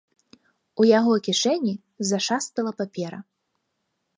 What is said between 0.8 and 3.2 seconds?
У яго кішэні зашастала папера.